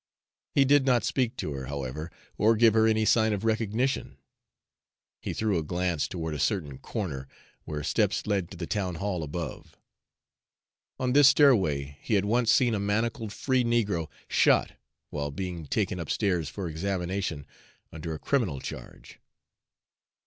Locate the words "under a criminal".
17.91-18.59